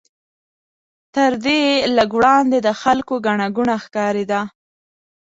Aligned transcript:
تر 1.15 1.31
دې 1.45 1.61
لږ 1.97 2.09
وړاندې 2.17 2.57
د 2.61 2.69
خلکو 2.81 3.15
ګڼه 3.25 3.47
ګوڼه 3.55 3.75
ښکارېده. 3.83 4.41